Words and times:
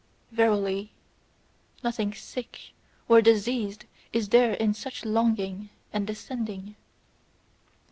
Verily, 0.31 0.93
nothing 1.83 2.11
sick 2.11 2.73
or 3.07 3.21
diseased 3.21 3.85
is 4.11 4.29
there 4.29 4.53
in 4.53 4.73
such 4.73 5.05
longing 5.05 5.69
and 5.93 6.07
descending! 6.07 6.75